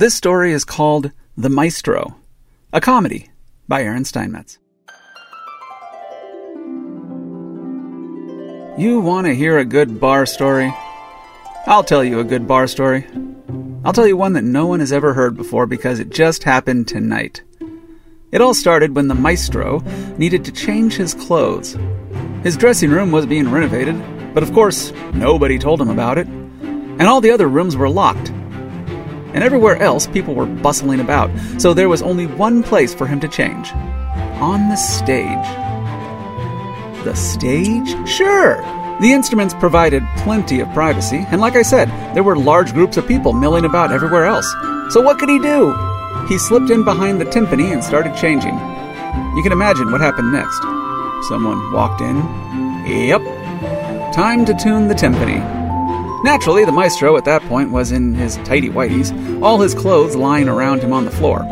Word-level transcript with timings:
This 0.00 0.14
story 0.14 0.52
is 0.52 0.64
called 0.64 1.12
The 1.36 1.50
Maestro, 1.50 2.16
a 2.72 2.80
comedy 2.80 3.28
by 3.68 3.82
Aaron 3.82 4.06
Steinmetz. 4.06 4.58
You 8.78 9.00
want 9.02 9.26
to 9.26 9.34
hear 9.34 9.58
a 9.58 9.64
good 9.66 10.00
bar 10.00 10.24
story? 10.24 10.72
I'll 11.66 11.84
tell 11.84 12.02
you 12.02 12.18
a 12.18 12.24
good 12.24 12.48
bar 12.48 12.66
story. 12.66 13.06
I'll 13.84 13.92
tell 13.92 14.06
you 14.06 14.16
one 14.16 14.32
that 14.32 14.42
no 14.42 14.66
one 14.66 14.80
has 14.80 14.90
ever 14.90 15.12
heard 15.12 15.36
before 15.36 15.66
because 15.66 16.00
it 16.00 16.08
just 16.08 16.44
happened 16.44 16.88
tonight. 16.88 17.42
It 18.32 18.40
all 18.40 18.54
started 18.54 18.96
when 18.96 19.08
the 19.08 19.14
maestro 19.14 19.80
needed 20.16 20.46
to 20.46 20.52
change 20.52 20.94
his 20.94 21.12
clothes. 21.12 21.76
His 22.42 22.56
dressing 22.56 22.88
room 22.88 23.12
was 23.12 23.26
being 23.26 23.50
renovated, 23.50 24.02
but 24.32 24.42
of 24.42 24.54
course, 24.54 24.92
nobody 25.12 25.58
told 25.58 25.78
him 25.78 25.90
about 25.90 26.16
it. 26.16 26.26
And 26.26 27.02
all 27.02 27.20
the 27.20 27.32
other 27.32 27.48
rooms 27.48 27.76
were 27.76 27.90
locked. 27.90 28.32
And 29.34 29.44
everywhere 29.44 29.76
else, 29.76 30.06
people 30.06 30.34
were 30.34 30.46
bustling 30.46 31.00
about, 31.00 31.30
so 31.58 31.72
there 31.72 31.88
was 31.88 32.02
only 32.02 32.26
one 32.26 32.62
place 32.62 32.94
for 32.94 33.06
him 33.06 33.20
to 33.20 33.28
change 33.28 33.72
on 34.40 34.68
the 34.68 34.76
stage. 34.76 35.46
The 37.04 37.14
stage? 37.14 38.08
Sure! 38.08 38.56
The 39.00 39.12
instruments 39.12 39.54
provided 39.54 40.02
plenty 40.18 40.60
of 40.60 40.72
privacy, 40.72 41.24
and 41.30 41.40
like 41.40 41.56
I 41.56 41.62
said, 41.62 41.88
there 42.14 42.22
were 42.22 42.36
large 42.36 42.74
groups 42.74 42.96
of 42.96 43.06
people 43.06 43.32
milling 43.32 43.64
about 43.64 43.92
everywhere 43.92 44.26
else. 44.26 44.50
So 44.92 45.00
what 45.00 45.18
could 45.18 45.28
he 45.28 45.38
do? 45.38 45.74
He 46.28 46.38
slipped 46.38 46.70
in 46.70 46.84
behind 46.84 47.20
the 47.20 47.24
timpani 47.24 47.72
and 47.72 47.82
started 47.82 48.14
changing. 48.16 48.54
You 49.36 49.42
can 49.42 49.52
imagine 49.52 49.90
what 49.90 50.00
happened 50.00 50.32
next. 50.32 50.60
Someone 51.28 51.72
walked 51.72 52.00
in. 52.00 52.16
Yep. 52.86 53.22
Time 54.12 54.44
to 54.44 54.54
tune 54.54 54.88
the 54.88 54.94
timpani. 54.94 55.59
Naturally, 56.22 56.64
the 56.66 56.72
maestro 56.72 57.16
at 57.16 57.24
that 57.24 57.42
point 57.42 57.70
was 57.70 57.92
in 57.92 58.14
his 58.14 58.36
tidy 58.38 58.68
whities, 58.68 59.10
all 59.42 59.58
his 59.58 59.74
clothes 59.74 60.14
lying 60.14 60.48
around 60.48 60.82
him 60.82 60.92
on 60.92 61.06
the 61.06 61.10
floor. 61.10 61.42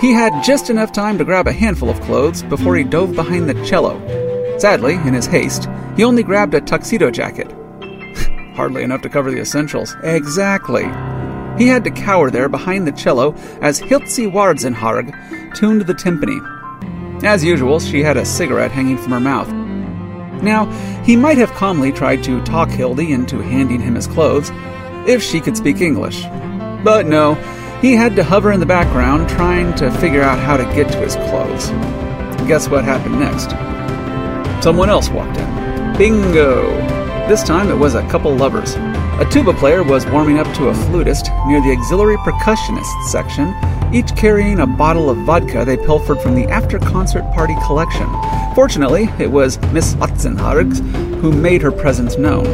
He 0.00 0.12
had 0.12 0.44
just 0.44 0.70
enough 0.70 0.92
time 0.92 1.18
to 1.18 1.24
grab 1.24 1.46
a 1.46 1.52
handful 1.52 1.90
of 1.90 2.00
clothes 2.00 2.42
before 2.44 2.76
he 2.76 2.84
dove 2.84 3.14
behind 3.14 3.48
the 3.48 3.64
cello. 3.66 3.98
Sadly, 4.58 4.94
in 4.94 5.12
his 5.12 5.26
haste, 5.26 5.68
he 5.96 6.04
only 6.04 6.22
grabbed 6.22 6.54
a 6.54 6.60
tuxedo 6.60 7.10
jacket. 7.10 7.50
Hardly 8.54 8.82
enough 8.82 9.02
to 9.02 9.08
cover 9.08 9.30
the 9.30 9.40
essentials. 9.40 9.94
Exactly. 10.04 10.84
He 11.58 11.66
had 11.66 11.84
to 11.84 11.90
cower 11.90 12.30
there 12.30 12.48
behind 12.48 12.86
the 12.86 12.92
cello 12.92 13.34
as 13.60 13.78
Hildy 13.78 14.30
Watzenharg 14.30 15.54
tuned 15.54 15.82
the 15.82 15.94
timpani. 15.94 16.40
As 17.24 17.44
usual, 17.44 17.80
she 17.80 18.02
had 18.02 18.16
a 18.16 18.24
cigarette 18.24 18.70
hanging 18.70 18.96
from 18.96 19.12
her 19.12 19.20
mouth. 19.20 19.48
Now, 20.42 20.66
he 21.02 21.16
might 21.16 21.38
have 21.38 21.52
calmly 21.52 21.92
tried 21.92 22.22
to 22.24 22.42
talk 22.44 22.68
Hildy 22.68 23.12
into 23.12 23.40
handing 23.40 23.80
him 23.80 23.94
his 23.94 24.06
clothes, 24.06 24.50
if 25.06 25.22
she 25.22 25.40
could 25.40 25.56
speak 25.56 25.80
English. 25.80 26.22
But 26.84 27.06
no, 27.06 27.34
he 27.80 27.94
had 27.94 28.16
to 28.16 28.24
hover 28.24 28.52
in 28.52 28.60
the 28.60 28.66
background 28.66 29.28
trying 29.28 29.74
to 29.76 29.90
figure 29.92 30.22
out 30.22 30.38
how 30.38 30.56
to 30.56 30.64
get 30.74 30.90
to 30.92 30.98
his 30.98 31.16
clothes. 31.16 31.70
Guess 32.46 32.68
what 32.68 32.84
happened 32.84 33.20
next? 33.20 33.50
Someone 34.62 34.90
else 34.90 35.08
walked 35.08 35.38
in. 35.38 35.96
Bingo! 35.96 36.68
This 37.28 37.42
time 37.42 37.70
it 37.70 37.78
was 37.78 37.94
a 37.94 38.06
couple 38.08 38.34
lovers. 38.34 38.74
A 39.20 39.26
tuba 39.30 39.52
player 39.52 39.82
was 39.82 40.06
warming 40.06 40.38
up 40.38 40.46
to 40.56 40.68
a 40.68 40.74
flutist 40.74 41.26
near 41.46 41.60
the 41.60 41.76
auxiliary 41.76 42.16
percussionist 42.16 43.04
section, 43.04 43.54
each 43.92 44.16
carrying 44.16 44.60
a 44.60 44.66
bottle 44.66 45.10
of 45.10 45.18
vodka 45.18 45.62
they 45.62 45.76
pilfered 45.76 46.22
from 46.22 46.34
the 46.34 46.46
after 46.46 46.78
concert 46.78 47.30
party 47.34 47.54
collection. 47.66 48.08
Fortunately, 48.54 49.10
it 49.18 49.30
was 49.30 49.60
Miss 49.72 49.92
Watzenhargs 49.96 50.80
who 51.20 51.32
made 51.32 51.60
her 51.60 51.70
presence 51.70 52.16
known. 52.16 52.46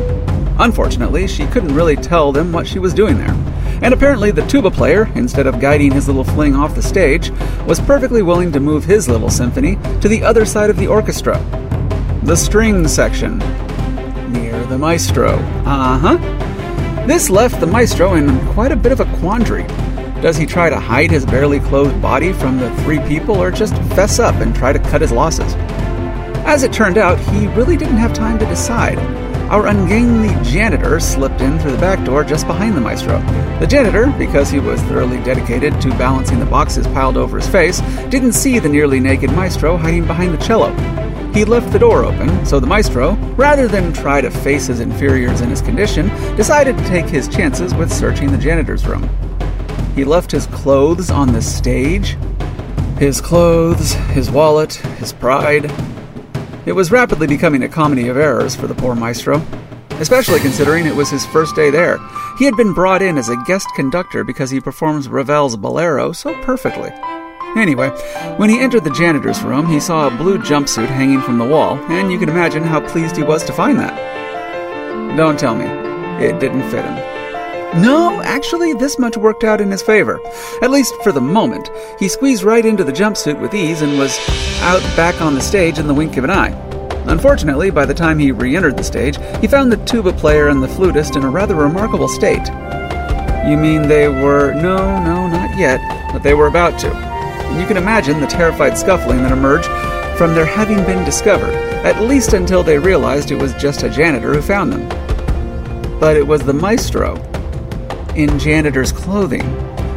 Unfortunately, 0.59 1.29
she 1.29 1.47
couldn't 1.47 1.73
really 1.73 1.95
tell 1.95 2.33
them 2.33 2.51
what 2.51 2.67
she 2.67 2.81
was 2.81 2.93
doing 2.93 3.17
there. 3.17 3.35
And 3.81 3.95
apparently, 3.95 4.33
the 4.33 4.45
tuba 4.49 4.73
player, 4.73 5.09
instead 5.15 5.47
of 5.47 5.61
guiding 5.61 5.93
his 5.93 6.09
little 6.09 6.25
fling 6.25 6.57
off 6.57 6.75
the 6.75 6.83
stage, 6.83 7.31
was 7.65 7.79
perfectly 7.79 8.23
willing 8.23 8.51
to 8.51 8.59
move 8.59 8.85
his 8.85 9.09
little 9.09 9.31
symphony 9.31 9.77
to 10.01 10.09
the 10.09 10.25
other 10.25 10.45
side 10.45 10.71
of 10.71 10.79
the 10.79 10.89
orchestra. 10.89 11.39
The 12.25 12.35
string 12.35 12.89
section. 12.89 13.39
Near 14.33 14.67
the 14.67 14.79
maestro. 14.79 15.35
Uh 15.65 15.99
huh. 15.99 16.56
This 17.07 17.31
left 17.31 17.61
the 17.61 17.69
maestro 17.69 18.15
in 18.15 18.45
quite 18.49 18.73
a 18.73 18.77
bit 18.77 18.91
of 18.91 18.99
a 18.99 19.05
quandary. 19.19 19.63
Does 20.21 20.37
he 20.37 20.45
try 20.45 20.69
to 20.69 20.81
hide 20.81 21.09
his 21.09 21.25
barely 21.25 21.61
clothed 21.61 22.03
body 22.03 22.33
from 22.33 22.59
the 22.59 22.75
three 22.83 22.99
people 23.07 23.41
or 23.41 23.53
just 23.53 23.77
fess 23.95 24.19
up 24.19 24.35
and 24.37 24.53
try 24.53 24.73
to 24.73 24.81
cut 24.81 25.03
his 25.03 25.13
losses? 25.13 25.55
As 26.45 26.65
it 26.65 26.73
turned 26.73 26.99
out, 26.99 27.21
he 27.21 27.47
really 27.47 27.77
didn't 27.77 27.99
have 27.99 28.13
time 28.13 28.41
to 28.41 28.47
decide. 28.47 28.99
Our 29.53 29.69
ungainly 29.69 30.35
janitor 30.43 30.99
slipped 30.99 31.41
in 31.41 31.61
through 31.61 31.71
the 31.71 31.79
back 31.79 32.05
door 32.05 32.25
just 32.25 32.49
behind 32.49 32.77
the 32.77 32.81
maestro. 32.81 33.21
The 33.61 33.69
janitor, 33.69 34.13
because 34.19 34.51
he 34.51 34.59
was 34.59 34.83
thoroughly 34.83 35.23
dedicated 35.23 35.81
to 35.83 35.91
balancing 35.91 36.41
the 36.41 36.47
boxes 36.47 36.89
piled 36.89 37.17
over 37.17 37.37
his 37.37 37.47
face, 37.47 37.81
didn't 38.09 38.33
see 38.33 38.59
the 38.59 38.69
nearly 38.69 38.99
naked 38.99 39.31
maestro 39.31 39.77
hiding 39.77 40.09
behind 40.09 40.35
the 40.35 40.45
cello. 40.45 40.75
He 41.37 41.45
left 41.45 41.71
the 41.71 41.79
door 41.79 42.03
open, 42.03 42.47
so 42.47 42.59
the 42.59 42.67
maestro, 42.67 43.13
rather 43.37 43.69
than 43.69 43.93
try 43.93 44.23
to 44.23 44.31
face 44.31 44.69
his 44.69 44.81
inferiors 44.81 45.43
in 45.43 45.51
his 45.51 45.61
condition, 45.61 46.09
decided 46.35 46.79
to 46.79 46.85
take 46.85 47.05
his 47.05 47.29
chances 47.29 47.75
with 47.75 47.93
searching 47.93 48.33
the 48.33 48.39
janitor's 48.39 48.87
room. 48.87 49.07
He 49.95 50.07
left 50.07 50.31
his 50.31 50.47
clothes 50.47 51.11
on 51.11 51.35
the 51.35 51.43
stage. 51.43 52.17
His 52.99 53.21
clothes, 53.21 53.93
his 54.15 54.31
wallet, 54.31 54.77
his 54.97 55.13
pride. 55.13 55.71
It 56.65 56.73
was 56.73 56.91
rapidly 56.91 57.27
becoming 57.27 57.65
a 57.65 57.69
comedy 57.69 58.09
of 58.09 58.17
errors 58.17 58.57
for 58.57 58.67
the 58.67 58.75
poor 58.75 58.95
maestro, 58.95 59.43
especially 60.01 60.41
considering 60.41 60.87
it 60.87 60.97
was 60.97 61.11
his 61.11 61.27
first 61.27 61.55
day 61.55 61.69
there. 61.69 61.99
He 62.39 62.47
had 62.47 62.57
been 62.57 62.73
brought 62.73 63.03
in 63.03 63.19
as 63.19 63.29
a 63.29 63.37
guest 63.47 63.69
conductor 63.77 64.25
because 64.25 64.49
he 64.49 64.59
performs 64.59 65.07
Ravel's 65.07 65.59
Bolero 65.59 66.13
so 66.13 66.33
perfectly. 66.45 66.93
Anyway, 67.57 67.89
when 68.37 68.51
he 68.51 68.61
entered 68.61 68.85
the 68.85 68.91
janitor's 68.91 69.43
room, 69.43 69.67
he 69.67 69.81
saw 69.81 70.07
a 70.07 70.17
blue 70.17 70.39
jumpsuit 70.39 70.89
hanging 70.89 71.23
from 71.23 71.39
the 71.39 71.45
wall, 71.45 71.79
and 71.89 72.13
you 72.13 72.19
can 72.19 72.29
imagine 72.29 72.63
how 72.63 72.87
pleased 72.87 73.17
he 73.17 73.23
was 73.23 73.43
to 73.45 73.53
find 73.53 73.79
that. 73.79 75.17
Don't 75.17 75.39
tell 75.39 75.55
me, 75.55 75.65
it 76.25 76.39
didn't 76.39 76.71
fit 76.71 76.85
him. 76.85 77.17
No, 77.83 78.23
actually, 78.23 78.75
this 78.75 78.99
much 78.99 79.17
worked 79.17 79.45
out 79.45 79.61
in 79.61 79.71
his 79.71 79.83
favor. 79.83 80.21
At 80.63 80.71
least 80.71 80.95
for 81.03 81.13
the 81.13 81.21
moment. 81.21 81.71
He 81.99 82.09
squeezed 82.09 82.43
right 82.43 82.65
into 82.65 82.85
the 82.85 82.93
jumpsuit 82.93 83.41
with 83.41 83.55
ease 83.55 83.83
and 83.83 83.99
was 83.99 84.19
out 84.61 84.83
back 84.97 85.21
on 85.21 85.35
the 85.35 85.41
stage 85.41 85.79
in 85.79 85.87
the 85.87 85.95
wink 85.95 86.17
of 86.17 86.25
an 86.25 86.31
eye. 86.31 86.53
Unfortunately, 87.07 87.71
by 87.71 87.87
the 87.87 87.95
time 87.95 88.19
he 88.19 88.33
re 88.33 88.57
entered 88.57 88.77
the 88.77 88.85
stage, 88.85 89.19
he 89.41 89.47
found 89.47 89.71
the 89.71 89.85
tuba 89.85 90.13
player 90.13 90.49
and 90.49 90.63
the 90.63 90.69
flutist 90.69 91.17
in 91.17 91.23
a 91.23 91.31
rather 91.31 91.55
remarkable 91.55 92.09
state. 92.09 92.47
You 93.49 93.57
mean 93.57 93.89
they 93.89 94.09
were. 94.09 94.55
No, 94.55 94.77
no, 95.05 95.29
not 95.29 95.57
yet, 95.59 95.81
but 96.13 96.23
they 96.23 96.35
were 96.35 96.49
about 96.49 96.79
to. 96.81 97.06
And 97.49 97.61
you 97.61 97.67
can 97.67 97.77
imagine 97.77 98.21
the 98.21 98.27
terrified 98.27 98.77
scuffling 98.77 99.23
that 99.23 99.33
emerged 99.33 99.69
from 100.17 100.35
their 100.35 100.47
having 100.47 100.85
been 100.85 101.05
discovered, 101.05 101.55
at 101.85 102.01
least 102.03 102.33
until 102.33 102.63
they 102.63 102.79
realized 102.79 103.31
it 103.31 103.41
was 103.41 103.55
just 103.55 103.83
a 103.83 103.91
janitor 103.91 104.33
who 104.33 104.43
found 104.43 104.73
them. 104.73 104.89
But 106.01 106.17
it 106.17 106.27
was 106.27 106.43
the 106.43 106.53
maestro 106.53 107.17
in 108.15 108.39
janitor's 108.39 108.93
clothing. 108.93 109.47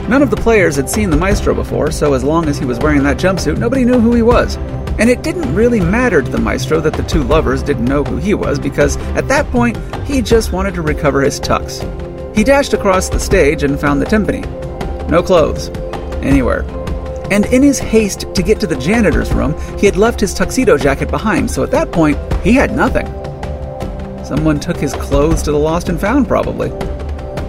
None 0.09 0.21
of 0.21 0.29
the 0.29 0.37
players 0.37 0.75
had 0.75 0.89
seen 0.89 1.09
the 1.09 1.17
maestro 1.17 1.53
before, 1.53 1.91
so 1.91 2.13
as 2.13 2.23
long 2.23 2.47
as 2.47 2.57
he 2.57 2.65
was 2.65 2.79
wearing 2.79 3.03
that 3.03 3.17
jumpsuit, 3.17 3.57
nobody 3.57 3.85
knew 3.85 3.99
who 3.99 4.13
he 4.13 4.21
was. 4.21 4.57
And 4.97 5.09
it 5.09 5.23
didn't 5.23 5.55
really 5.55 5.79
matter 5.79 6.21
to 6.21 6.29
the 6.29 6.39
maestro 6.39 6.81
that 6.81 6.93
the 6.93 7.03
two 7.03 7.23
lovers 7.23 7.63
didn't 7.63 7.85
know 7.85 8.03
who 8.03 8.17
he 8.17 8.33
was 8.33 8.59
because 8.59 8.97
at 9.15 9.27
that 9.27 9.49
point, 9.51 9.77
he 10.05 10.21
just 10.21 10.51
wanted 10.51 10.73
to 10.73 10.81
recover 10.81 11.21
his 11.21 11.39
tux. 11.39 11.85
He 12.35 12.43
dashed 12.43 12.73
across 12.73 13.07
the 13.07 13.19
stage 13.19 13.63
and 13.63 13.79
found 13.79 14.01
the 14.01 14.05
timpani. 14.05 14.45
No 15.09 15.23
clothes. 15.23 15.69
Anywhere. 16.21 16.63
And 17.31 17.45
in 17.47 17.61
his 17.61 17.79
haste 17.79 18.33
to 18.33 18.43
get 18.43 18.59
to 18.59 18.67
the 18.67 18.77
janitor's 18.77 19.31
room, 19.31 19.55
he 19.77 19.85
had 19.85 19.97
left 19.97 20.19
his 20.19 20.33
tuxedo 20.33 20.77
jacket 20.77 21.09
behind, 21.09 21.49
so 21.51 21.63
at 21.63 21.71
that 21.71 21.91
point, 21.91 22.17
he 22.43 22.53
had 22.53 22.75
nothing. 22.75 23.05
Someone 24.25 24.59
took 24.59 24.77
his 24.77 24.93
clothes 24.93 25.41
to 25.43 25.51
the 25.51 25.57
lost 25.57 25.89
and 25.89 25.99
found, 25.99 26.27
probably. 26.27 26.69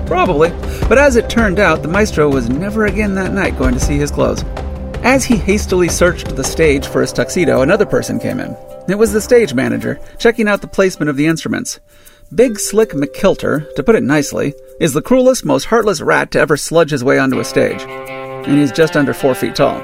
Probably. 0.06 0.50
But 0.88 0.98
as 0.98 1.16
it 1.16 1.30
turned 1.30 1.58
out, 1.58 1.82
the 1.82 1.88
maestro 1.88 2.28
was 2.28 2.48
never 2.48 2.86
again 2.86 3.14
that 3.14 3.32
night 3.32 3.58
going 3.58 3.74
to 3.74 3.80
see 3.80 3.96
his 3.96 4.10
clothes. 4.10 4.42
As 5.02 5.24
he 5.24 5.36
hastily 5.36 5.88
searched 5.88 6.36
the 6.36 6.44
stage 6.44 6.86
for 6.86 7.00
his 7.00 7.12
tuxedo, 7.12 7.62
another 7.62 7.86
person 7.86 8.18
came 8.18 8.40
in. 8.40 8.56
It 8.88 8.98
was 8.98 9.12
the 9.12 9.20
stage 9.20 9.54
manager, 9.54 10.00
checking 10.18 10.48
out 10.48 10.60
the 10.60 10.66
placement 10.66 11.08
of 11.08 11.16
the 11.16 11.26
instruments. 11.26 11.80
Big 12.34 12.58
Slick 12.58 12.90
McKilter, 12.90 13.72
to 13.74 13.82
put 13.82 13.94
it 13.94 14.02
nicely, 14.02 14.52
is 14.78 14.92
the 14.92 15.02
cruelest, 15.02 15.44
most 15.44 15.64
heartless 15.64 16.00
rat 16.00 16.30
to 16.32 16.40
ever 16.40 16.56
sludge 16.56 16.90
his 16.90 17.04
way 17.04 17.18
onto 17.18 17.40
a 17.40 17.44
stage. 17.44 17.80
And 18.46 18.58
he's 18.58 18.72
just 18.72 18.96
under 18.96 19.12
four 19.12 19.34
feet 19.34 19.54
tall. 19.54 19.80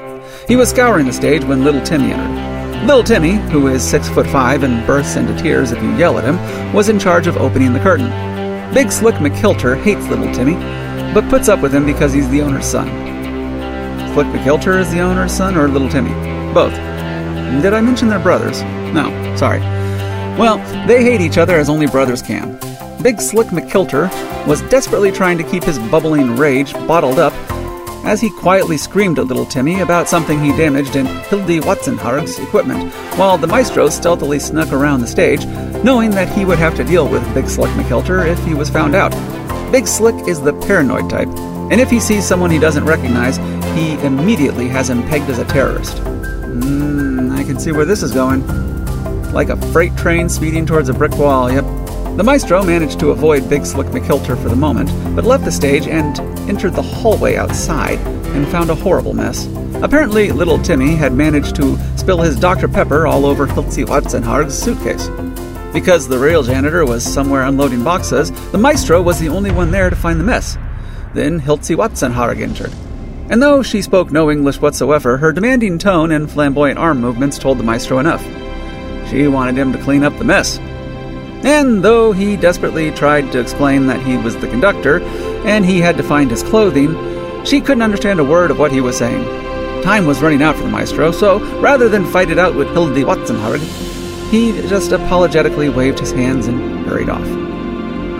He 0.47 0.55
was 0.55 0.69
scouring 0.69 1.05
the 1.05 1.13
stage 1.13 1.43
when 1.43 1.63
Little 1.63 1.81
Timmy 1.81 2.11
entered. 2.11 2.85
Little 2.85 3.03
Timmy, 3.03 3.33
who 3.51 3.67
is 3.67 3.83
six 3.83 4.07
foot 4.07 4.27
five 4.27 4.63
and 4.63 4.85
bursts 4.85 5.15
into 5.15 5.35
tears 5.35 5.71
if 5.71 5.81
you 5.81 5.95
yell 5.95 6.17
at 6.17 6.23
him, 6.23 6.37
was 6.73 6.89
in 6.89 6.99
charge 6.99 7.27
of 7.27 7.37
opening 7.37 7.73
the 7.73 7.79
curtain. 7.79 8.09
Big 8.73 8.91
Slick 8.91 9.15
McKilter 9.15 9.81
hates 9.81 10.07
Little 10.07 10.31
Timmy, 10.33 10.53
but 11.13 11.29
puts 11.29 11.49
up 11.49 11.61
with 11.61 11.73
him 11.73 11.85
because 11.85 12.13
he's 12.13 12.29
the 12.29 12.41
owner's 12.41 12.65
son. 12.65 12.87
Slick 14.13 14.27
McKilter 14.27 14.79
is 14.79 14.91
the 14.91 14.99
owner's 14.99 15.31
son 15.31 15.57
or 15.57 15.67
Little 15.67 15.89
Timmy? 15.89 16.13
Both. 16.53 16.73
Did 17.61 17.73
I 17.73 17.81
mention 17.81 18.09
they're 18.09 18.19
brothers? 18.19 18.61
No, 18.93 19.35
sorry. 19.35 19.59
Well, 20.37 20.57
they 20.87 21.03
hate 21.03 21.21
each 21.21 21.37
other 21.37 21.55
as 21.55 21.69
only 21.69 21.87
brothers 21.87 22.21
can. 22.21 22.57
Big 23.01 23.19
Slick 23.19 23.47
McKilter 23.47 24.07
was 24.47 24.61
desperately 24.69 25.11
trying 25.11 25.37
to 25.37 25.43
keep 25.43 25.63
his 25.63 25.79
bubbling 25.79 26.35
rage 26.35 26.73
bottled 26.87 27.19
up 27.19 27.33
as 28.07 28.21
he 28.21 28.29
quietly 28.29 28.77
screamed 28.77 29.19
at 29.19 29.25
little 29.27 29.45
Timmy 29.45 29.81
about 29.81 30.07
something 30.07 30.41
he 30.41 30.55
damaged 30.55 30.95
in 30.95 31.05
Hildy 31.05 31.59
Watzenharg's 31.59 32.39
equipment, 32.39 32.93
while 33.17 33.37
the 33.37 33.47
maestro 33.47 33.89
stealthily 33.89 34.39
snuck 34.39 34.71
around 34.71 35.01
the 35.01 35.07
stage, 35.07 35.45
knowing 35.83 36.11
that 36.11 36.29
he 36.29 36.45
would 36.45 36.57
have 36.57 36.73
to 36.77 36.85
deal 36.85 37.05
with 37.05 37.33
Big 37.33 37.49
Slick 37.49 37.69
McKilter 37.71 38.25
if 38.25 38.41
he 38.45 38.53
was 38.53 38.69
found 38.69 38.95
out. 38.95 39.11
Big 39.73 39.85
Slick 39.85 40.15
is 40.25 40.39
the 40.39 40.53
paranoid 40.53 41.09
type, 41.09 41.27
and 41.69 41.81
if 41.81 41.89
he 41.89 41.99
sees 41.99 42.25
someone 42.25 42.49
he 42.49 42.59
doesn't 42.59 42.85
recognize, 42.85 43.35
he 43.77 43.99
immediately 44.05 44.69
has 44.69 44.89
him 44.89 45.03
pegged 45.09 45.29
as 45.29 45.39
a 45.39 45.45
terrorist. 45.45 45.97
Mmm, 45.97 47.37
I 47.37 47.43
can 47.43 47.59
see 47.59 47.73
where 47.73 47.85
this 47.85 48.03
is 48.03 48.13
going. 48.13 48.47
Like 49.33 49.49
a 49.49 49.57
freight 49.73 49.97
train 49.97 50.29
speeding 50.29 50.65
towards 50.65 50.87
a 50.87 50.93
brick 50.93 51.17
wall, 51.17 51.51
yep. 51.51 51.65
The 52.15 52.23
maestro 52.23 52.63
managed 52.63 53.01
to 53.01 53.11
avoid 53.11 53.49
Big 53.49 53.65
Slick 53.65 53.87
McKilter 53.87 54.41
for 54.41 54.47
the 54.47 54.55
moment, 54.55 54.89
but 55.13 55.25
left 55.25 55.43
the 55.43 55.51
stage 55.51 55.87
and 55.87 56.15
entered 56.47 56.73
the 56.73 56.81
hallway 56.81 57.35
outside 57.35 57.99
and 58.35 58.47
found 58.47 58.69
a 58.69 58.75
horrible 58.75 59.13
mess. 59.13 59.47
Apparently, 59.81 60.31
little 60.31 60.57
Timmy 60.59 60.95
had 60.95 61.13
managed 61.13 61.55
to 61.57 61.77
spill 61.97 62.21
his 62.21 62.39
Dr. 62.39 62.67
Pepper 62.67 63.05
all 63.05 63.25
over 63.25 63.45
Hildy 63.45 63.83
Watzenharg's 63.85 64.57
suitcase. 64.57 65.09
Because 65.73 66.07
the 66.07 66.17
real 66.17 66.43
janitor 66.43 66.85
was 66.85 67.03
somewhere 67.03 67.43
unloading 67.43 67.83
boxes, 67.83 68.31
the 68.51 68.57
maestro 68.57 69.01
was 69.01 69.19
the 69.19 69.29
only 69.29 69.51
one 69.51 69.71
there 69.71 69.89
to 69.89 69.95
find 69.95 70.19
the 70.19 70.23
mess. 70.23 70.57
Then 71.13 71.39
Hildy 71.39 71.75
Watzenharg 71.75 72.41
entered. 72.41 72.73
And 73.29 73.41
though 73.41 73.61
she 73.61 73.81
spoke 73.81 74.11
no 74.11 74.31
English 74.31 74.61
whatsoever, 74.61 75.17
her 75.17 75.33
demanding 75.33 75.77
tone 75.77 76.11
and 76.11 76.31
flamboyant 76.31 76.79
arm 76.79 77.01
movements 77.01 77.37
told 77.37 77.57
the 77.57 77.63
maestro 77.63 77.99
enough. 77.99 78.23
She 79.09 79.27
wanted 79.27 79.57
him 79.57 79.73
to 79.73 79.83
clean 79.83 80.03
up 80.03 80.17
the 80.17 80.23
mess. 80.23 80.59
And 81.47 81.81
though 81.81 82.11
he 82.11 82.35
desperately 82.35 82.91
tried 82.91 83.31
to 83.31 83.39
explain 83.39 83.87
that 83.87 84.01
he 84.01 84.17
was 84.17 84.35
the 84.35 84.49
conductor 84.49 85.01
and 85.47 85.65
he 85.65 85.79
had 85.79 85.95
to 85.95 86.03
find 86.03 86.29
his 86.29 86.43
clothing, 86.43 86.93
she 87.45 87.61
couldn't 87.61 87.83
understand 87.83 88.19
a 88.19 88.25
word 88.25 88.51
of 88.51 88.59
what 88.59 88.73
he 88.73 88.81
was 88.81 88.97
saying. 88.97 89.23
Time 89.81 90.05
was 90.05 90.21
running 90.21 90.41
out 90.41 90.57
for 90.57 90.63
the 90.63 90.69
maestro, 90.69 91.09
so 91.09 91.39
rather 91.61 91.87
than 91.87 92.05
fight 92.05 92.29
it 92.31 92.37
out 92.37 92.53
with 92.53 92.67
Hildy 92.71 93.05
Watzenharg, 93.05 93.61
he 94.29 94.51
just 94.67 94.91
apologetically 94.91 95.69
waved 95.69 95.99
his 95.99 96.11
hands 96.11 96.47
and 96.47 96.85
hurried 96.85 97.07
off. 97.07 97.25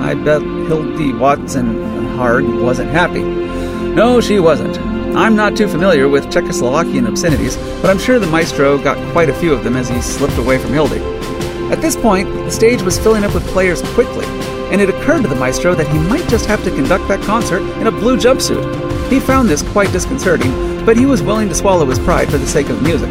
I 0.01 0.13
bet 0.13 0.41
Hildy 0.41 1.11
Watzenharg 1.11 2.63
wasn't 2.63 2.91
happy. 2.91 3.23
No, 3.23 4.21
she 4.21 4.39
wasn't. 4.39 4.79
I'm 5.17 5.35
not 5.35 5.57
too 5.57 5.67
familiar 5.67 6.07
with 6.07 6.27
Czechoslovakian 6.27 7.05
obscenities, 7.05 7.57
but 7.81 7.89
I'm 7.89 7.99
sure 7.99 8.19
the 8.19 8.27
maestro 8.27 8.77
got 8.77 8.97
quite 9.11 9.29
a 9.29 9.33
few 9.33 9.51
of 9.51 9.65
them 9.65 9.75
as 9.75 9.89
he 9.89 9.99
slipped 10.01 10.37
away 10.37 10.57
from 10.59 10.71
Hildy. 10.71 11.01
At 11.71 11.81
this 11.81 11.97
point, 11.97 12.33
the 12.33 12.51
stage 12.51 12.81
was 12.81 12.97
filling 12.97 13.25
up 13.25 13.33
with 13.33 13.45
players 13.47 13.81
quickly, 13.93 14.25
and 14.71 14.79
it 14.79 14.89
occurred 14.89 15.23
to 15.23 15.27
the 15.27 15.35
maestro 15.35 15.75
that 15.75 15.87
he 15.87 15.99
might 15.99 16.27
just 16.29 16.45
have 16.45 16.63
to 16.63 16.71
conduct 16.71 17.07
that 17.09 17.21
concert 17.23 17.61
in 17.79 17.87
a 17.87 17.91
blue 17.91 18.15
jumpsuit. 18.15 19.09
He 19.09 19.19
found 19.19 19.49
this 19.49 19.63
quite 19.63 19.91
disconcerting, 19.91 20.85
but 20.85 20.95
he 20.95 21.05
was 21.05 21.21
willing 21.21 21.49
to 21.49 21.55
swallow 21.55 21.85
his 21.85 21.99
pride 21.99 22.29
for 22.29 22.37
the 22.37 22.47
sake 22.47 22.69
of 22.69 22.81
music. 22.81 23.09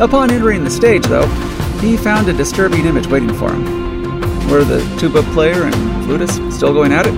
Upon 0.00 0.30
entering 0.30 0.62
the 0.62 0.70
stage, 0.70 1.04
though, 1.06 1.26
he 1.80 1.96
found 1.96 2.28
a 2.28 2.32
disturbing 2.32 2.86
image 2.86 3.08
waiting 3.08 3.34
for 3.34 3.52
him. 3.52 3.64
Were 4.48 4.62
the 4.62 4.80
tuba 4.98 5.22
player 5.34 5.64
and 5.64 5.74
flutist 6.04 6.40
still 6.52 6.72
going 6.72 6.92
at 6.92 7.06
it? 7.06 7.14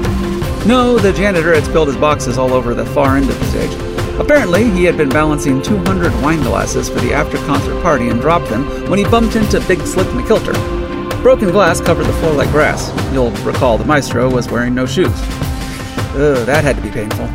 No, 0.66 0.98
the 0.98 1.12
janitor 1.12 1.54
had 1.54 1.64
spilled 1.64 1.88
his 1.88 1.96
boxes 1.98 2.38
all 2.38 2.54
over 2.54 2.72
the 2.72 2.86
far 2.86 3.16
end 3.16 3.28
of 3.28 3.38
the 3.38 3.46
stage. 3.46 3.89
Apparently, 4.20 4.70
he 4.70 4.84
had 4.84 4.99
been 4.99 5.08
balancing 5.08 5.62
200 5.62 6.12
wine 6.22 6.43
glasses 6.43 6.90
for 6.90 7.00
the 7.00 7.12
after 7.12 7.38
concert 7.38 7.82
party 7.82 8.11
and 8.11 8.20
dropped 8.20 8.50
them 8.50 8.64
when 8.90 8.99
he 8.99 9.05
bumped 9.06 9.34
into 9.34 9.58
Big 9.67 9.81
Slick 9.81 10.06
McKilter. 10.08 10.52
Broken 11.22 11.50
glass 11.50 11.81
covered 11.81 12.05
the 12.05 12.12
floor 12.14 12.34
like 12.34 12.50
grass. 12.50 12.93
You'll 13.14 13.31
recall 13.43 13.78
the 13.78 13.84
maestro 13.87 14.31
was 14.31 14.46
wearing 14.49 14.75
no 14.75 14.84
shoes. 14.84 15.06
Ugh, 16.12 16.44
that 16.44 16.62
had 16.62 16.76
to 16.76 16.82
be 16.82 16.90
painful. 16.90 17.26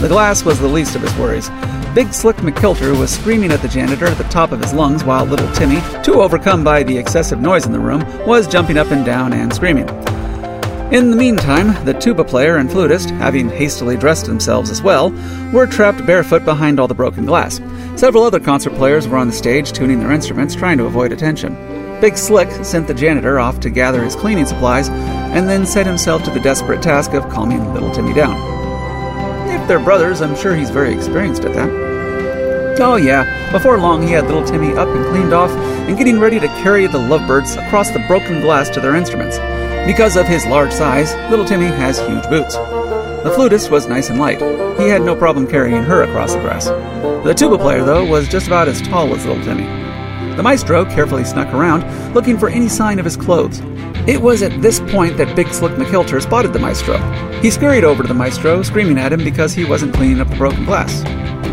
The 0.00 0.08
glass 0.08 0.44
was 0.44 0.60
the 0.60 0.68
least 0.68 0.94
of 0.94 1.00
his 1.00 1.14
worries. 1.16 1.48
Big 1.94 2.12
Slick 2.12 2.36
McKilter 2.36 2.98
was 2.98 3.10
screaming 3.10 3.50
at 3.50 3.62
the 3.62 3.68
janitor 3.68 4.06
at 4.06 4.18
the 4.18 4.24
top 4.24 4.52
of 4.52 4.60
his 4.60 4.74
lungs 4.74 5.04
while 5.04 5.24
little 5.24 5.50
Timmy, 5.52 5.80
too 6.02 6.20
overcome 6.20 6.62
by 6.62 6.82
the 6.82 6.96
excessive 6.96 7.40
noise 7.40 7.64
in 7.64 7.72
the 7.72 7.80
room, 7.80 8.04
was 8.26 8.46
jumping 8.46 8.76
up 8.76 8.90
and 8.90 9.06
down 9.06 9.32
and 9.32 9.52
screaming. 9.54 9.88
In 10.92 11.10
the 11.10 11.16
meantime, 11.16 11.86
the 11.86 11.94
tuba 11.94 12.22
player 12.22 12.58
and 12.58 12.70
flutist, 12.70 13.08
having 13.12 13.48
hastily 13.48 13.96
dressed 13.96 14.26
themselves 14.26 14.68
as 14.68 14.82
well, 14.82 15.08
were 15.50 15.66
trapped 15.66 16.04
barefoot 16.04 16.44
behind 16.44 16.78
all 16.78 16.86
the 16.86 16.92
broken 16.92 17.24
glass. 17.24 17.62
Several 17.96 18.24
other 18.24 18.38
concert 18.38 18.74
players 18.74 19.08
were 19.08 19.16
on 19.16 19.26
the 19.26 19.32
stage 19.32 19.72
tuning 19.72 20.00
their 20.00 20.12
instruments, 20.12 20.54
trying 20.54 20.76
to 20.76 20.84
avoid 20.84 21.10
attention. 21.10 21.54
Big 22.02 22.18
Slick 22.18 22.50
sent 22.62 22.88
the 22.88 22.92
janitor 22.92 23.40
off 23.40 23.58
to 23.60 23.70
gather 23.70 24.04
his 24.04 24.14
cleaning 24.14 24.44
supplies 24.44 24.90
and 24.90 25.48
then 25.48 25.64
set 25.64 25.86
himself 25.86 26.24
to 26.24 26.30
the 26.30 26.40
desperate 26.40 26.82
task 26.82 27.14
of 27.14 27.26
calming 27.30 27.72
little 27.72 27.90
Timmy 27.90 28.12
down. 28.12 28.36
If 29.48 29.66
they're 29.66 29.78
brothers, 29.82 30.20
I'm 30.20 30.36
sure 30.36 30.54
he's 30.54 30.68
very 30.68 30.92
experienced 30.92 31.46
at 31.46 31.54
that. 31.54 31.70
Oh, 32.82 32.96
yeah, 32.96 33.50
before 33.50 33.78
long 33.78 34.02
he 34.02 34.12
had 34.12 34.26
little 34.26 34.44
Timmy 34.44 34.72
up 34.74 34.88
and 34.88 35.06
cleaned 35.06 35.32
off 35.32 35.52
and 35.52 35.96
getting 35.96 36.20
ready 36.20 36.38
to 36.38 36.48
carry 36.48 36.86
the 36.86 36.98
lovebirds 36.98 37.56
across 37.56 37.90
the 37.90 38.04
broken 38.08 38.42
glass 38.42 38.68
to 38.68 38.80
their 38.80 38.94
instruments. 38.94 39.38
Because 39.86 40.16
of 40.16 40.28
his 40.28 40.46
large 40.46 40.72
size, 40.72 41.12
little 41.28 41.44
Timmy 41.44 41.66
has 41.66 41.98
huge 41.98 42.28
boots. 42.28 42.54
The 42.54 43.32
flutist 43.34 43.70
was 43.70 43.88
nice 43.88 44.10
and 44.10 44.18
light. 44.20 44.40
He 44.78 44.88
had 44.88 45.02
no 45.02 45.16
problem 45.16 45.46
carrying 45.46 45.82
her 45.82 46.02
across 46.02 46.34
the 46.34 46.40
grass. 46.40 46.66
The 47.24 47.34
tuba 47.34 47.58
player, 47.58 47.84
though, 47.84 48.04
was 48.04 48.28
just 48.28 48.46
about 48.46 48.68
as 48.68 48.80
tall 48.80 49.12
as 49.12 49.26
little 49.26 49.42
Timmy. 49.42 49.64
The 50.36 50.42
maestro 50.42 50.84
carefully 50.84 51.24
snuck 51.24 51.52
around, 51.52 52.14
looking 52.14 52.38
for 52.38 52.48
any 52.48 52.68
sign 52.68 53.00
of 53.00 53.04
his 53.04 53.16
clothes. 53.16 53.60
It 54.06 54.22
was 54.22 54.42
at 54.42 54.62
this 54.62 54.78
point 54.78 55.16
that 55.16 55.34
Big 55.34 55.48
Slick 55.48 55.72
McKilter 55.72 56.22
spotted 56.22 56.52
the 56.52 56.60
maestro. 56.60 56.98
He 57.40 57.50
scurried 57.50 57.84
over 57.84 58.02
to 58.02 58.08
the 58.08 58.14
maestro, 58.14 58.62
screaming 58.62 58.98
at 58.98 59.12
him 59.12 59.24
because 59.24 59.52
he 59.52 59.64
wasn't 59.64 59.94
cleaning 59.94 60.20
up 60.20 60.28
the 60.28 60.36
broken 60.36 60.64
glass 60.64 61.02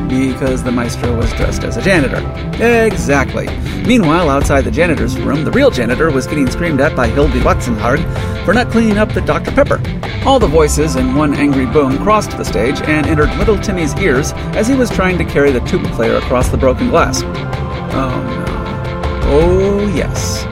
because 0.09 0.63
the 0.63 0.71
maestro 0.71 1.15
was 1.15 1.31
dressed 1.33 1.63
as 1.63 1.77
a 1.77 1.81
janitor. 1.81 2.17
Exactly. 2.61 3.47
Meanwhile, 3.83 4.29
outside 4.29 4.61
the 4.61 4.71
janitor's 4.71 5.17
room, 5.19 5.45
the 5.45 5.51
real 5.51 5.71
janitor 5.71 6.11
was 6.11 6.27
getting 6.27 6.50
screamed 6.50 6.81
at 6.81 6.95
by 6.95 7.07
Hildy 7.07 7.39
Watzenharg 7.39 8.03
for 8.44 8.53
not 8.53 8.69
cleaning 8.71 8.97
up 8.97 9.13
the 9.13 9.21
Dr. 9.21 9.51
Pepper. 9.51 9.79
All 10.25 10.39
the 10.39 10.47
voices 10.47 10.95
in 10.95 11.15
one 11.15 11.33
angry 11.33 11.65
boom 11.65 11.97
crossed 12.00 12.31
the 12.31 12.44
stage 12.44 12.81
and 12.81 13.06
entered 13.06 13.33
little 13.38 13.57
Timmy's 13.57 13.95
ears 14.00 14.33
as 14.56 14.67
he 14.67 14.75
was 14.75 14.89
trying 14.89 15.17
to 15.19 15.23
carry 15.23 15.51
the 15.51 15.61
tuba 15.61 15.88
player 15.91 16.17
across 16.17 16.50
the 16.50 16.57
broken 16.57 16.89
glass. 16.89 17.21
Oh 17.23 18.23
no. 18.25 19.29
Oh 19.31 19.88
yes. 19.95 20.44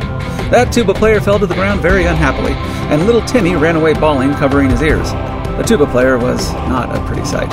That 0.51 0.71
tuba 0.71 0.93
player 0.93 1.19
fell 1.19 1.39
to 1.39 1.47
the 1.47 1.55
ground 1.55 1.81
very 1.81 2.05
unhappily, 2.05 2.53
and 2.53 3.05
little 3.05 3.21
Timmy 3.23 3.55
ran 3.55 3.75
away 3.75 3.93
bawling, 3.93 4.33
covering 4.35 4.69
his 4.69 4.81
ears. 4.81 5.11
The 5.11 5.63
tuba 5.67 5.87
player 5.87 6.17
was 6.17 6.53
not 6.69 6.95
a 6.95 7.05
pretty 7.05 7.25
sight. 7.25 7.51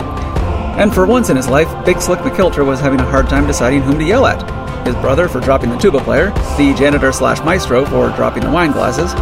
And 0.76 0.92
for 0.92 1.06
once 1.06 1.30
in 1.30 1.36
his 1.36 1.48
life, 1.48 1.68
Big 1.84 2.00
Slick 2.00 2.20
McKilter 2.20 2.66
was 2.66 2.80
having 2.80 3.00
a 3.00 3.04
hard 3.04 3.28
time 3.28 3.46
deciding 3.46 3.82
whom 3.82 3.98
to 3.98 4.04
yell 4.04 4.26
at. 4.26 4.42
His 4.86 4.96
brother 4.96 5.28
for 5.28 5.40
dropping 5.40 5.70
the 5.70 5.78
tuba 5.78 6.00
player, 6.00 6.30
the 6.58 6.74
janitor 6.76 7.12
slash 7.12 7.38
maestro 7.44 7.84
for 7.86 8.10
dropping 8.10 8.42
the 8.42 8.50
wine 8.50 8.72
glasses, 8.72 9.12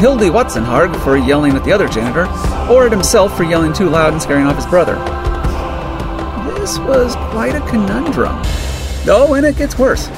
Hildy 0.00 0.26
Watzenharg 0.26 1.00
for 1.04 1.16
yelling 1.16 1.54
at 1.54 1.64
the 1.64 1.72
other 1.72 1.86
janitor, 1.86 2.26
or 2.68 2.86
at 2.86 2.92
himself 2.92 3.36
for 3.36 3.44
yelling 3.44 3.72
too 3.72 3.88
loud 3.88 4.12
and 4.12 4.20
scaring 4.20 4.46
off 4.46 4.56
his 4.56 4.66
brother. 4.66 4.96
This 6.58 6.78
was 6.80 7.14
quite 7.30 7.54
a 7.54 7.60
conundrum. 7.68 8.34
Oh, 9.06 9.34
and 9.36 9.46
it 9.46 9.56
gets 9.56 9.78
worse. 9.78 10.08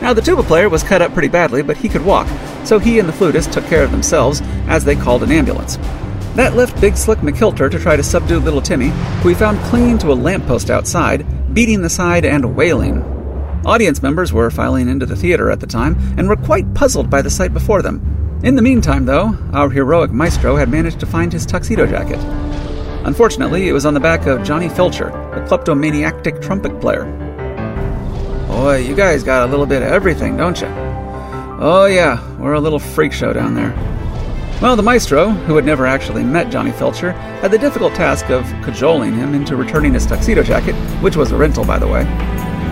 Now, 0.00 0.12
the 0.12 0.22
tuba 0.22 0.44
player 0.44 0.68
was 0.68 0.84
cut 0.84 1.02
up 1.02 1.12
pretty 1.12 1.28
badly, 1.28 1.62
but 1.62 1.76
he 1.76 1.88
could 1.88 2.04
walk, 2.04 2.28
so 2.64 2.78
he 2.78 3.00
and 3.00 3.08
the 3.08 3.12
flutist 3.12 3.52
took 3.52 3.64
care 3.66 3.82
of 3.82 3.90
themselves 3.90 4.40
as 4.68 4.84
they 4.84 4.94
called 4.94 5.24
an 5.24 5.32
ambulance. 5.32 5.76
That 6.34 6.56
left 6.56 6.80
Big 6.80 6.96
Slick 6.96 7.20
McKilter 7.20 7.70
to 7.70 7.78
try 7.78 7.94
to 7.94 8.02
subdue 8.02 8.40
little 8.40 8.60
Timmy, 8.60 8.88
who 9.22 9.28
he 9.28 9.34
found 9.36 9.60
clinging 9.66 9.98
to 9.98 10.12
a 10.12 10.14
lamppost 10.14 10.68
outside, 10.68 11.54
beating 11.54 11.80
the 11.80 11.88
side 11.88 12.24
and 12.24 12.56
wailing. 12.56 13.02
Audience 13.64 14.02
members 14.02 14.32
were 14.32 14.50
filing 14.50 14.88
into 14.88 15.06
the 15.06 15.14
theater 15.14 15.50
at 15.50 15.60
the 15.60 15.66
time 15.66 15.96
and 16.18 16.28
were 16.28 16.36
quite 16.36 16.74
puzzled 16.74 17.08
by 17.08 17.22
the 17.22 17.30
sight 17.30 17.54
before 17.54 17.82
them. 17.82 18.40
In 18.42 18.56
the 18.56 18.62
meantime, 18.62 19.06
though, 19.06 19.38
our 19.52 19.70
heroic 19.70 20.10
maestro 20.10 20.56
had 20.56 20.68
managed 20.68 20.98
to 21.00 21.06
find 21.06 21.32
his 21.32 21.46
tuxedo 21.46 21.86
jacket. 21.86 22.18
Unfortunately, 23.06 23.68
it 23.68 23.72
was 23.72 23.86
on 23.86 23.94
the 23.94 24.00
back 24.00 24.26
of 24.26 24.42
Johnny 24.42 24.68
Filcher, 24.68 25.10
a 25.36 25.46
kleptomaniac 25.46 26.24
trumpet 26.42 26.80
player. 26.80 27.04
Boy, 28.48 28.78
you 28.78 28.96
guys 28.96 29.22
got 29.22 29.48
a 29.48 29.50
little 29.50 29.66
bit 29.66 29.82
of 29.82 29.88
everything, 29.88 30.36
don't 30.36 30.60
you? 30.60 30.66
Oh, 31.60 31.86
yeah, 31.86 32.18
we're 32.38 32.54
a 32.54 32.60
little 32.60 32.80
freak 32.80 33.12
show 33.12 33.32
down 33.32 33.54
there. 33.54 33.72
Well, 34.62 34.76
the 34.76 34.82
maestro, 34.82 35.30
who 35.30 35.56
had 35.56 35.64
never 35.66 35.84
actually 35.84 36.24
met 36.24 36.50
Johnny 36.50 36.70
Filcher, 36.70 37.12
had 37.40 37.50
the 37.50 37.58
difficult 37.58 37.94
task 37.94 38.30
of 38.30 38.44
cajoling 38.62 39.14
him 39.14 39.34
into 39.34 39.56
returning 39.56 39.92
his 39.92 40.06
tuxedo 40.06 40.42
jacket, 40.42 40.74
which 41.02 41.16
was 41.16 41.32
a 41.32 41.36
rental, 41.36 41.64
by 41.64 41.78
the 41.78 41.86
way, 41.86 42.04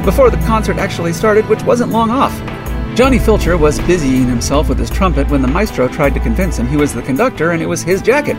before 0.05 0.31
the 0.31 0.39
concert 0.39 0.79
actually 0.79 1.13
started, 1.13 1.47
which 1.49 1.63
wasn't 1.65 1.91
long 1.91 2.11
off. 2.11 2.33
Johnny 2.97 3.19
Filcher 3.19 3.59
was 3.59 3.79
busying 3.81 4.27
himself 4.27 4.69
with 4.69 4.79
his 4.79 4.91
trumpet 4.91 5.29
when 5.29 5.43
the 5.43 5.49
maestro 5.49 5.89
tried 5.89 6.15
to 6.15 6.21
convince 6.21 6.57
him 6.57 6.67
he 6.67 6.77
was 6.77 6.95
the 6.95 7.03
conductor 7.03 7.51
and 7.51 7.63
it 7.63 7.67
was 7.67 7.83
his 7.83 8.01
jacket. 8.01 8.37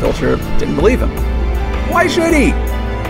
Filcher 0.00 0.36
didn't 0.58 0.76
believe 0.76 1.00
him. 1.00 1.10
Why 1.90 2.06
should 2.06 2.32
he? 2.34 2.67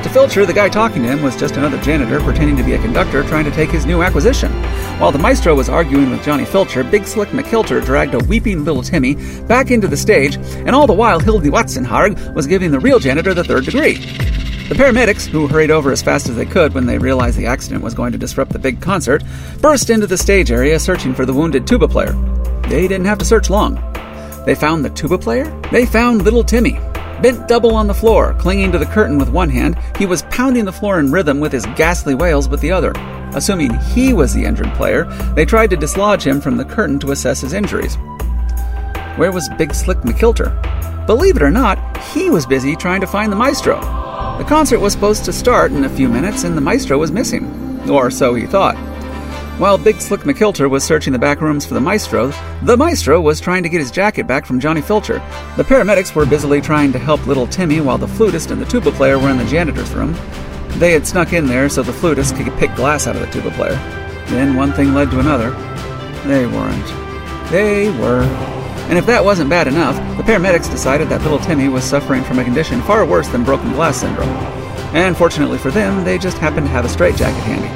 To 0.08 0.14
Filcher, 0.14 0.46
the 0.46 0.54
guy 0.54 0.70
talking 0.70 1.02
to 1.02 1.08
him 1.08 1.22
was 1.22 1.36
just 1.36 1.56
another 1.56 1.78
janitor 1.82 2.18
pretending 2.20 2.56
to 2.56 2.62
be 2.62 2.72
a 2.72 2.78
conductor 2.78 3.22
trying 3.24 3.44
to 3.44 3.50
take 3.50 3.68
his 3.68 3.84
new 3.84 4.00
acquisition. 4.00 4.50
While 4.98 5.12
the 5.12 5.18
maestro 5.18 5.54
was 5.54 5.68
arguing 5.68 6.08
with 6.08 6.24
Johnny 6.24 6.44
Filcher, 6.44 6.90
Big 6.90 7.04
Slick 7.04 7.28
McKilter 7.28 7.84
dragged 7.84 8.14
a 8.14 8.18
weeping 8.20 8.64
little 8.64 8.82
Timmy 8.82 9.16
back 9.42 9.70
into 9.70 9.86
the 9.86 9.98
stage, 9.98 10.36
and 10.36 10.70
all 10.70 10.86
the 10.86 10.94
while 10.94 11.20
Hildy 11.20 11.50
Watzenharg 11.50 12.32
was 12.32 12.46
giving 12.46 12.70
the 12.70 12.80
real 12.80 12.98
janitor 12.98 13.34
the 13.34 13.44
third 13.44 13.66
degree. 13.66 13.96
The 14.68 14.74
paramedics, 14.74 15.26
who 15.26 15.46
hurried 15.46 15.70
over 15.70 15.92
as 15.92 16.00
fast 16.00 16.30
as 16.30 16.36
they 16.36 16.46
could 16.46 16.72
when 16.72 16.86
they 16.86 16.96
realized 16.96 17.36
the 17.36 17.44
accident 17.44 17.84
was 17.84 17.92
going 17.92 18.12
to 18.12 18.18
disrupt 18.18 18.52
the 18.52 18.58
big 18.58 18.80
concert, 18.80 19.22
burst 19.60 19.90
into 19.90 20.06
the 20.06 20.16
stage 20.16 20.50
area 20.50 20.80
searching 20.80 21.14
for 21.14 21.26
the 21.26 21.34
wounded 21.34 21.66
tuba 21.66 21.86
player. 21.86 22.12
They 22.62 22.88
didn't 22.88 23.06
have 23.06 23.18
to 23.18 23.26
search 23.26 23.50
long. 23.50 23.74
They 24.46 24.54
found 24.54 24.86
the 24.86 24.90
tuba 24.90 25.18
player? 25.18 25.44
They 25.70 25.84
found 25.84 26.22
little 26.22 26.44
Timmy. 26.44 26.80
Bent 27.22 27.48
double 27.48 27.74
on 27.74 27.88
the 27.88 27.94
floor, 27.94 28.34
clinging 28.38 28.70
to 28.70 28.78
the 28.78 28.86
curtain 28.86 29.18
with 29.18 29.28
one 29.28 29.50
hand, 29.50 29.76
he 29.96 30.06
was 30.06 30.22
pounding 30.30 30.64
the 30.64 30.72
floor 30.72 31.00
in 31.00 31.10
rhythm 31.10 31.40
with 31.40 31.50
his 31.50 31.66
ghastly 31.74 32.14
wails 32.14 32.48
with 32.48 32.60
the 32.60 32.70
other. 32.70 32.92
Assuming 33.34 33.76
he 33.80 34.12
was 34.12 34.32
the 34.32 34.44
injured 34.44 34.72
player, 34.74 35.04
they 35.34 35.44
tried 35.44 35.70
to 35.70 35.76
dislodge 35.76 36.24
him 36.24 36.40
from 36.40 36.56
the 36.56 36.64
curtain 36.64 36.98
to 37.00 37.10
assess 37.10 37.40
his 37.40 37.52
injuries. 37.52 37.96
Where 39.16 39.32
was 39.32 39.48
Big 39.58 39.74
Slick 39.74 39.98
McKilter? 39.98 40.54
Believe 41.06 41.36
it 41.36 41.42
or 41.42 41.50
not, 41.50 41.98
he 42.12 42.30
was 42.30 42.46
busy 42.46 42.76
trying 42.76 43.00
to 43.00 43.06
find 43.06 43.32
the 43.32 43.36
maestro. 43.36 43.80
The 44.38 44.44
concert 44.44 44.78
was 44.78 44.92
supposed 44.92 45.24
to 45.24 45.32
start 45.32 45.72
in 45.72 45.84
a 45.84 45.88
few 45.88 46.08
minutes, 46.08 46.44
and 46.44 46.56
the 46.56 46.60
maestro 46.60 46.98
was 46.98 47.10
missing. 47.10 47.80
Or 47.90 48.12
so 48.12 48.34
he 48.34 48.46
thought. 48.46 48.76
While 49.58 49.76
Big 49.76 50.00
Slick 50.00 50.20
McKilter 50.20 50.70
was 50.70 50.84
searching 50.84 51.12
the 51.12 51.18
back 51.18 51.40
rooms 51.40 51.66
for 51.66 51.74
the 51.74 51.80
maestro, 51.80 52.32
the 52.62 52.76
maestro 52.76 53.20
was 53.20 53.40
trying 53.40 53.64
to 53.64 53.68
get 53.68 53.80
his 53.80 53.90
jacket 53.90 54.24
back 54.24 54.46
from 54.46 54.60
Johnny 54.60 54.80
Filcher. 54.80 55.18
The 55.56 55.64
paramedics 55.64 56.14
were 56.14 56.24
busily 56.24 56.60
trying 56.60 56.92
to 56.92 56.98
help 57.00 57.26
little 57.26 57.48
Timmy 57.48 57.80
while 57.80 57.98
the 57.98 58.06
flutist 58.06 58.52
and 58.52 58.62
the 58.62 58.66
tuba 58.66 58.92
player 58.92 59.18
were 59.18 59.30
in 59.30 59.36
the 59.36 59.44
janitor's 59.46 59.92
room. 59.94 60.14
They 60.78 60.92
had 60.92 61.08
snuck 61.08 61.32
in 61.32 61.46
there 61.46 61.68
so 61.68 61.82
the 61.82 61.92
flutist 61.92 62.36
could 62.36 62.56
pick 62.56 62.72
glass 62.76 63.08
out 63.08 63.16
of 63.16 63.22
the 63.22 63.32
tuba 63.32 63.50
player. 63.50 63.74
Then 64.28 64.54
one 64.54 64.72
thing 64.72 64.94
led 64.94 65.10
to 65.10 65.18
another. 65.18 65.50
They 66.22 66.46
weren't. 66.46 67.50
They 67.50 67.90
were. 67.98 68.22
And 68.88 68.96
if 68.96 69.06
that 69.06 69.24
wasn't 69.24 69.50
bad 69.50 69.66
enough, 69.66 69.96
the 70.16 70.22
paramedics 70.22 70.70
decided 70.70 71.08
that 71.08 71.22
little 71.22 71.40
Timmy 71.40 71.68
was 71.68 71.82
suffering 71.82 72.22
from 72.22 72.38
a 72.38 72.44
condition 72.44 72.80
far 72.82 73.04
worse 73.04 73.26
than 73.26 73.42
broken 73.42 73.72
glass 73.72 73.96
syndrome. 74.02 74.28
And 74.94 75.16
fortunately 75.16 75.58
for 75.58 75.72
them, 75.72 76.04
they 76.04 76.16
just 76.16 76.38
happened 76.38 76.66
to 76.66 76.72
have 76.72 76.84
a 76.84 76.88
straitjacket 76.88 77.42
handy. 77.42 77.68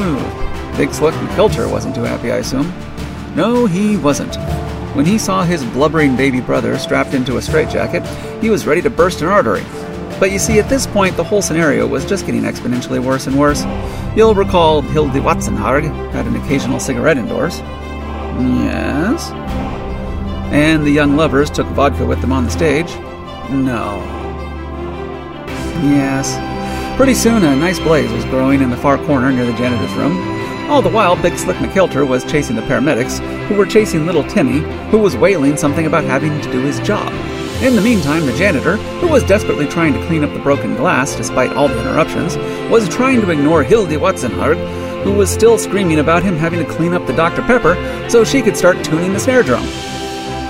Ooh, 0.00 0.45
Big 0.76 0.92
Slick 0.92 1.14
McKilter 1.14 1.70
wasn't 1.70 1.94
too 1.94 2.02
happy, 2.02 2.30
I 2.30 2.36
assume. 2.36 2.72
No, 3.34 3.66
he 3.66 3.96
wasn't. 3.96 4.36
When 4.94 5.06
he 5.06 5.18
saw 5.18 5.42
his 5.42 5.64
blubbering 5.64 6.16
baby 6.16 6.40
brother 6.40 6.78
strapped 6.78 7.14
into 7.14 7.38
a 7.38 7.42
straitjacket, 7.42 8.04
he 8.42 8.50
was 8.50 8.66
ready 8.66 8.82
to 8.82 8.90
burst 8.90 9.22
an 9.22 9.28
artery. 9.28 9.64
But 10.18 10.30
you 10.30 10.38
see, 10.38 10.58
at 10.58 10.68
this 10.68 10.86
point, 10.86 11.16
the 11.16 11.24
whole 11.24 11.42
scenario 11.42 11.86
was 11.86 12.04
just 12.04 12.26
getting 12.26 12.42
exponentially 12.42 13.02
worse 13.02 13.26
and 13.26 13.38
worse. 13.38 13.64
You'll 14.16 14.34
recall 14.34 14.80
Hildy 14.82 15.20
Watzenharg 15.20 15.84
had 16.12 16.26
an 16.26 16.36
occasional 16.36 16.80
cigarette 16.80 17.18
indoors. 17.18 17.58
Yes? 18.38 19.30
And 20.52 20.86
the 20.86 20.90
young 20.90 21.16
lovers 21.16 21.50
took 21.50 21.66
vodka 21.68 22.04
with 22.04 22.20
them 22.20 22.32
on 22.32 22.44
the 22.44 22.50
stage. 22.50 22.94
No. 23.50 24.02
Yes. 25.82 26.36
Pretty 26.96 27.14
soon, 27.14 27.44
a 27.44 27.54
nice 27.56 27.78
blaze 27.78 28.10
was 28.10 28.24
growing 28.26 28.62
in 28.62 28.70
the 28.70 28.76
far 28.76 28.96
corner 29.04 29.30
near 29.30 29.44
the 29.44 29.52
janitor's 29.52 29.92
room. 29.94 30.35
All 30.68 30.82
the 30.82 30.90
while, 30.90 31.14
Big 31.22 31.38
Slick 31.38 31.58
McKilter 31.58 32.06
was 32.06 32.24
chasing 32.24 32.56
the 32.56 32.62
paramedics, 32.62 33.20
who 33.46 33.54
were 33.54 33.66
chasing 33.66 34.04
little 34.04 34.24
Timmy, 34.24 34.58
who 34.90 34.98
was 34.98 35.16
wailing 35.16 35.56
something 35.56 35.86
about 35.86 36.02
having 36.02 36.40
to 36.40 36.50
do 36.50 36.60
his 36.60 36.80
job. 36.80 37.12
In 37.62 37.76
the 37.76 37.80
meantime, 37.80 38.26
the 38.26 38.36
janitor, 38.36 38.76
who 38.98 39.06
was 39.06 39.22
desperately 39.22 39.68
trying 39.68 39.92
to 39.92 40.06
clean 40.08 40.24
up 40.24 40.32
the 40.32 40.40
broken 40.40 40.74
glass 40.74 41.14
despite 41.14 41.52
all 41.52 41.68
the 41.68 41.80
interruptions, 41.80 42.36
was 42.68 42.88
trying 42.88 43.20
to 43.20 43.30
ignore 43.30 43.62
Hildy 43.62 43.94
Watzenharg, 43.96 44.56
who 45.04 45.12
was 45.12 45.30
still 45.30 45.56
screaming 45.56 46.00
about 46.00 46.24
him 46.24 46.34
having 46.34 46.58
to 46.58 46.72
clean 46.72 46.94
up 46.94 47.06
the 47.06 47.12
Dr. 47.12 47.42
Pepper 47.42 47.76
so 48.10 48.24
she 48.24 48.42
could 48.42 48.56
start 48.56 48.84
tuning 48.84 49.12
the 49.12 49.20
snare 49.20 49.44
drum. 49.44 49.62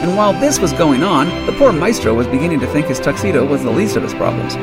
And 0.01 0.17
while 0.17 0.33
this 0.33 0.59
was 0.59 0.73
going 0.73 1.03
on, 1.03 1.27
the 1.45 1.53
poor 1.59 1.73
maestro 1.73 2.15
was 2.15 2.27
beginning 2.27 2.61
to 2.61 2.67
think 2.69 2.87
his 2.87 3.01
tuxedo 3.01 3.45
was 3.45 3.63
the 3.63 3.71
least 3.71 3.97
of 3.97 4.03
his 4.03 4.15
problems. 4.15 4.55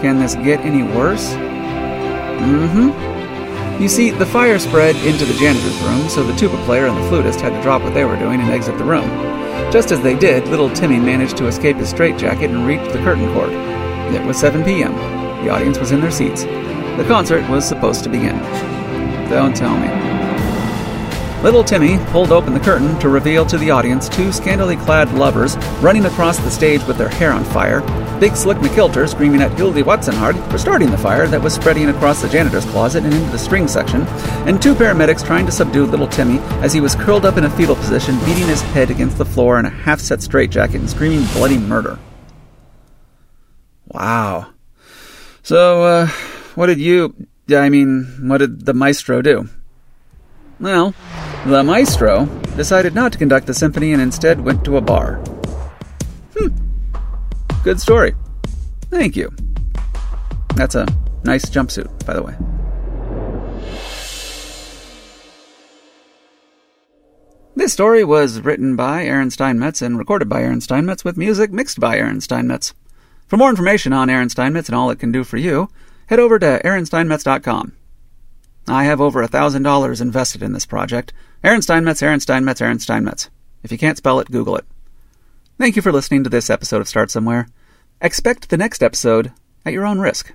Can 0.00 0.18
this 0.18 0.34
get 0.36 0.60
any 0.60 0.82
worse? 0.82 1.34
Mm 1.34 2.70
hmm. 2.70 3.15
You 3.80 3.88
see, 3.88 4.10
the 4.10 4.24
fire 4.24 4.58
spread 4.58 4.96
into 5.04 5.26
the 5.26 5.34
janitor's 5.34 5.78
room, 5.82 6.08
so 6.08 6.22
the 6.22 6.34
tuba 6.34 6.56
player 6.64 6.86
and 6.86 6.96
the 6.96 7.08
flutist 7.08 7.40
had 7.40 7.50
to 7.50 7.62
drop 7.62 7.82
what 7.82 7.92
they 7.92 8.04
were 8.04 8.16
doing 8.16 8.40
and 8.40 8.50
exit 8.50 8.78
the 8.78 8.84
room. 8.84 9.08
Just 9.70 9.90
as 9.90 10.00
they 10.00 10.16
did, 10.16 10.48
little 10.48 10.70
Timmy 10.70 10.98
managed 10.98 11.36
to 11.36 11.46
escape 11.46 11.76
his 11.76 11.90
straitjacket 11.90 12.50
and 12.50 12.66
reach 12.66 12.80
the 12.92 12.98
curtain 13.00 13.30
cord. 13.34 13.52
It 14.14 14.24
was 14.24 14.38
7 14.38 14.64
p.m. 14.64 14.94
The 15.44 15.50
audience 15.50 15.78
was 15.78 15.92
in 15.92 16.00
their 16.00 16.10
seats. 16.10 16.44
The 16.44 17.04
concert 17.06 17.46
was 17.50 17.68
supposed 17.68 18.02
to 18.04 18.08
begin. 18.08 18.38
Don't 19.28 19.54
tell 19.54 19.76
me. 19.78 20.15
Little 21.42 21.62
Timmy 21.62 21.98
pulled 22.06 22.32
open 22.32 22.54
the 22.54 22.60
curtain 22.60 22.98
to 22.98 23.08
reveal 23.08 23.44
to 23.46 23.58
the 23.58 23.70
audience 23.70 24.08
two 24.08 24.32
scantily 24.32 24.76
clad 24.76 25.12
lovers 25.14 25.56
running 25.80 26.06
across 26.06 26.38
the 26.38 26.50
stage 26.50 26.82
with 26.84 26.96
their 26.96 27.10
hair 27.10 27.30
on 27.30 27.44
fire, 27.44 27.82
Big 28.18 28.34
Slick 28.34 28.56
McKilter 28.58 29.06
screaming 29.08 29.42
at 29.42 29.52
Hildy 29.52 29.82
Watzenharg 29.82 30.50
for 30.50 30.56
starting 30.56 30.90
the 30.90 30.96
fire 30.96 31.26
that 31.26 31.42
was 31.42 31.54
spreading 31.54 31.90
across 31.90 32.22
the 32.22 32.28
janitor's 32.28 32.64
closet 32.64 33.04
and 33.04 33.12
into 33.12 33.30
the 33.30 33.38
string 33.38 33.68
section, 33.68 34.02
and 34.46 34.60
two 34.60 34.74
paramedics 34.74 35.24
trying 35.24 35.44
to 35.44 35.52
subdue 35.52 35.84
little 35.84 36.08
Timmy 36.08 36.38
as 36.62 36.72
he 36.72 36.80
was 36.80 36.94
curled 36.94 37.26
up 37.26 37.36
in 37.36 37.44
a 37.44 37.50
fetal 37.50 37.76
position, 37.76 38.18
beating 38.20 38.46
his 38.46 38.62
head 38.62 38.90
against 38.90 39.18
the 39.18 39.24
floor 39.24 39.58
in 39.58 39.66
a 39.66 39.70
half 39.70 40.00
set 40.00 40.22
straitjacket 40.22 40.80
and 40.80 40.88
screaming 40.88 41.26
bloody 41.34 41.58
murder. 41.58 41.98
Wow. 43.88 44.52
So, 45.42 45.84
uh, 45.84 46.06
what 46.54 46.66
did 46.66 46.80
you. 46.80 47.14
I 47.50 47.68
mean, 47.68 48.04
what 48.22 48.38
did 48.38 48.64
the 48.64 48.74
maestro 48.74 49.22
do? 49.22 49.48
Well, 50.58 50.94
the 51.46 51.62
maestro 51.62 52.26
decided 52.56 52.92
not 52.92 53.12
to 53.12 53.18
conduct 53.18 53.46
the 53.46 53.54
symphony 53.54 53.92
and 53.92 54.02
instead 54.02 54.40
went 54.40 54.64
to 54.64 54.76
a 54.76 54.80
bar. 54.80 55.14
Hmm. 56.36 56.48
Good 57.62 57.80
story. 57.80 58.14
Thank 58.90 59.14
you. 59.14 59.32
That's 60.56 60.74
a 60.74 60.86
nice 61.22 61.44
jumpsuit, 61.44 62.04
by 62.04 62.14
the 62.14 62.22
way. 62.22 62.34
This 67.54 67.72
story 67.72 68.02
was 68.02 68.40
written 68.40 68.74
by 68.74 69.04
Aaron 69.04 69.30
Steinmetz 69.30 69.80
and 69.82 69.98
recorded 69.98 70.28
by 70.28 70.42
Aaron 70.42 70.60
Steinmetz 70.60 71.04
with 71.04 71.16
music 71.16 71.52
mixed 71.52 71.78
by 71.78 71.96
Aaron 71.96 72.20
Steinmetz. 72.20 72.74
For 73.28 73.36
more 73.36 73.50
information 73.50 73.92
on 73.92 74.10
Aaron 74.10 74.28
Steinmetz 74.30 74.68
and 74.68 74.76
all 74.76 74.90
it 74.90 74.98
can 74.98 75.12
do 75.12 75.22
for 75.22 75.36
you, 75.36 75.68
head 76.06 76.18
over 76.18 76.38
to 76.40 76.60
aaronsteinmetz.com. 76.64 77.72
I 78.68 78.84
have 78.84 79.00
over 79.00 79.22
a 79.22 79.28
$1,000 79.28 80.00
invested 80.00 80.42
in 80.42 80.52
this 80.52 80.66
project. 80.66 81.12
Aaron 81.44 81.62
Steinmetz, 81.62 82.02
Aaron 82.02 82.20
Steinmetz, 82.20 82.60
Aaron 82.60 82.78
Steinmetz. 82.78 83.30
If 83.62 83.72
you 83.72 83.78
can't 83.78 83.98
spell 83.98 84.20
it, 84.20 84.30
Google 84.30 84.56
it. 84.56 84.64
Thank 85.58 85.76
you 85.76 85.82
for 85.82 85.92
listening 85.92 86.24
to 86.24 86.30
this 86.30 86.50
episode 86.50 86.80
of 86.80 86.88
Start 86.88 87.10
Somewhere. 87.10 87.48
Expect 88.00 88.50
the 88.50 88.56
next 88.56 88.82
episode 88.82 89.32
at 89.64 89.72
your 89.72 89.86
own 89.86 89.98
risk. 89.98 90.32